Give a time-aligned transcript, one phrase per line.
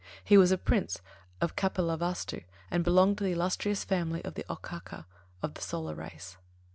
[0.23, 0.99] He was Prince
[1.41, 5.05] of Kapilavāstu and belonged to the illustrious family of the Okkāka,
[5.43, 6.37] of the Solar race.